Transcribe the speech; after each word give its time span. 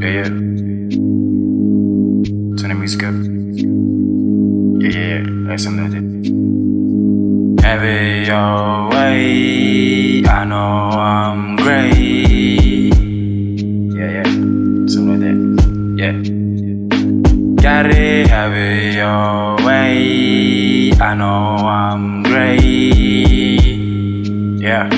Yeah, 0.00 0.10
yeah. 0.10 0.28
Turn 2.54 2.68
the 2.68 2.74
music 2.78 3.02
up. 3.02 3.14
Yeah, 4.80 4.90
yeah, 4.90 5.08
yeah. 5.18 5.22
That's 5.48 5.64
something 5.64 5.82
like 5.82 5.92
that. 5.92 6.04
Have 7.66 7.82
it 7.82 8.28
your 8.28 8.90
way. 8.90 10.24
I 10.24 10.44
know 10.44 10.90
I'm 10.94 11.56
great. 11.56 12.94
Yeah, 13.98 14.22
yeah. 14.22 14.30
Something 14.86 15.10
like 15.10 15.22
that. 15.26 15.38
Yeah. 15.98 16.14
Gotta 17.60 18.28
have 18.28 18.52
it 18.54 18.94
your 18.94 19.56
way. 19.66 20.92
I 20.92 21.14
know 21.14 21.56
I'm 21.66 22.22
great. 22.22 22.60
Yeah. 24.62 24.88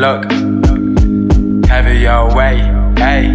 Look, 0.00 0.59
your 1.92 2.34
way. 2.34 2.58
Hey, 2.96 3.26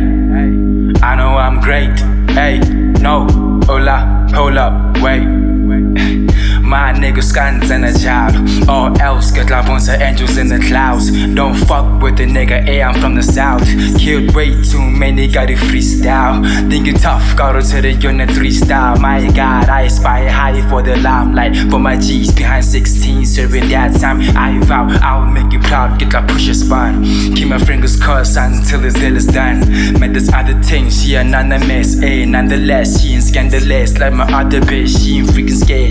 I 1.02 1.16
know 1.16 1.38
I'm 1.38 1.60
great. 1.62 1.98
Hey, 2.32 2.60
no, 3.00 3.28
hold 3.66 3.88
up, 3.88 4.32
hold 4.32 4.58
up, 4.58 4.98
wait. 5.02 6.26
My 6.66 6.92
niggas 6.94 7.34
guns 7.34 7.70
and 7.70 7.86
a 7.86 7.94
job. 7.94 8.34
Or 8.68 9.00
else 9.00 9.30
get 9.32 9.52
love 9.52 9.70
on 9.70 9.78
the 9.86 10.02
angels 10.02 10.38
in 10.38 10.48
the 10.48 10.60
clouds. 10.60 11.12
Don't 11.36 11.54
fuck 11.54 12.02
with 12.02 12.18
the 12.18 12.26
nigga, 12.26 12.64
hey, 12.64 12.82
I'm 12.82 13.00
from 13.00 13.14
the 13.14 13.22
south. 13.22 13.64
Killed 14.00 14.36
way 14.36 14.50
too 14.64 14.82
many, 14.82 15.28
got 15.28 15.50
it 15.52 15.60
freestyle. 15.60 16.42
Think 16.70 16.88
you 16.88 16.94
tough, 16.94 17.38
got 17.38 17.54
to 17.62 17.82
the 17.82 17.92
unit 17.94 18.32
three 18.32 18.52
style. 18.52 19.00
My 19.00 19.28
god, 19.32 19.70
I 19.70 19.82
aspire 19.82 20.30
high 20.30 20.68
for 20.70 20.82
the 20.82 20.98
limelight. 20.98 21.56
For 21.70 21.80
my 21.80 21.98
G's 21.98 22.34
behind 22.34 22.66
16, 22.66 23.26
serving 23.26 23.70
that 23.70 24.00
time. 24.02 24.22
I 24.36 24.58
vow 24.66 24.88
I'll 25.02 25.26
make 25.26 25.54
you 25.54 25.60
proud, 25.60 26.00
get 26.00 26.14
like 26.14 26.28
push 26.28 26.46
your 26.46 26.56
spine. 26.56 27.04
Keep 27.36 27.50
my 27.50 27.60
fingers 27.60 27.96
crossed 28.02 28.38
until 28.38 28.82
the 28.82 28.92
deal 28.92 29.16
is 29.16 29.28
done. 29.28 29.60
Man, 30.00 30.14
this 30.14 30.34
other 30.34 30.60
thing, 30.64 30.90
she 30.90 31.16
anonymous, 31.16 31.96
ayy, 31.98 32.28
nonetheless. 32.28 33.02
She 33.02 33.14
ain't 33.14 33.24
scandalous 33.24 33.98
like 34.00 34.14
my 34.14 34.26
other 34.34 34.62
bitch. 34.62 35.04
She 35.04 35.20
ain't 35.20 35.28
freaking 35.28 35.62
scared, 35.64 35.85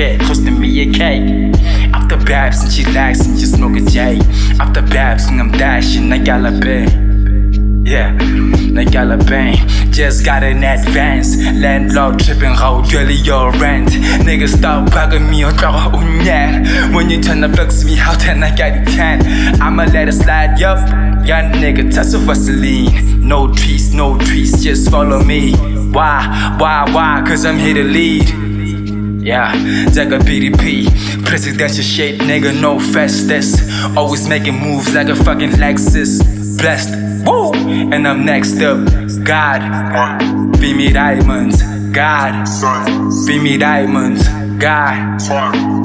she 0.00 0.16
toasting 0.18 0.58
me 0.58 0.80
a 0.80 0.92
cake. 0.92 1.54
After 1.92 2.16
babs 2.16 2.62
and 2.62 2.72
she 2.72 2.84
likes 2.92 3.20
and 3.26 3.38
just 3.38 3.56
smoke 3.56 3.76
a 3.76 3.80
J. 3.80 4.18
After 4.58 4.82
babs 4.82 5.26
and 5.26 5.40
I'm 5.40 5.52
dashing, 5.52 6.10
I 6.12 6.18
got 6.18 6.46
a 6.46 6.58
bed. 6.58 6.88
Yeah, 7.86 8.12
na 8.12 8.82
a 8.82 9.16
bang, 9.24 9.56
just 9.90 10.24
got 10.24 10.42
an 10.42 10.62
advance. 10.62 11.36
Landlord 11.36 12.20
tripping, 12.20 12.54
how 12.54 12.80
really 12.92 13.14
your 13.14 13.50
rent. 13.52 13.90
Niggas 14.24 14.58
stop 14.58 14.88
bugging 14.90 15.28
me 15.28 15.42
on 15.42 15.54
draw 15.56 15.90
unyan. 15.90 16.94
When 16.94 17.10
you 17.10 17.20
turn 17.20 17.40
to 17.42 17.48
flex 17.48 17.84
me, 17.84 17.96
how 17.96 18.14
then 18.16 18.42
I 18.42 18.56
got 18.56 18.76
it 18.76 18.86
10. 18.86 19.60
I'ma 19.60 19.84
let 19.84 20.08
it 20.08 20.12
slide, 20.12 20.58
yup. 20.58 20.78
Young 21.26 21.52
nigga, 21.52 21.92
touch 21.92 22.14
of 22.14 22.22
Vaseline. 22.22 23.26
No 23.26 23.52
trees, 23.52 23.92
no 23.92 24.16
trees, 24.18 24.62
just 24.62 24.90
follow 24.90 25.22
me. 25.22 25.52
Why, 25.92 26.56
why, 26.58 26.86
why? 26.92 27.24
Cause 27.26 27.44
I'm 27.44 27.58
here 27.58 27.74
to 27.74 27.84
lead. 27.84 28.59
Yeah, 29.22 29.52
like 29.94 30.12
a 30.12 30.18
BDP, 30.18 30.86
presidential 31.26 31.84
shape, 31.84 32.20
nigga, 32.20 32.58
no 32.58 32.80
fastest. 32.80 33.60
Always 33.96 34.26
making 34.26 34.58
moves 34.58 34.94
like 34.94 35.08
a 35.08 35.14
fucking 35.14 35.50
Lexus. 35.50 36.22
Blessed, 36.56 37.26
woo, 37.26 37.52
and 37.52 38.08
I'm 38.08 38.24
next 38.24 38.60
up. 38.62 38.80
God, 39.24 39.60
be 40.58 40.72
me 40.72 40.90
diamonds. 40.92 41.62
God, 41.92 42.46
be 43.26 43.38
me 43.38 43.58
diamonds. 43.58 44.26
God, 44.58 45.18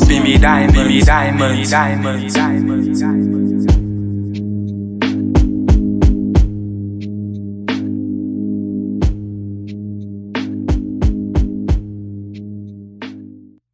be 0.07 0.19
me 0.19 0.37
diamonds, 0.37 0.77
be 0.77 0.87
me 0.87 1.01
diamonds, 1.01 1.71
diamonds, 1.71 2.33
diamonds, 2.33 3.01
diamonds. 3.01 3.84